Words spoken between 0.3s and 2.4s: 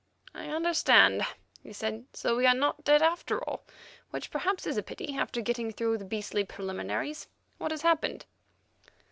"I understand," he said. "So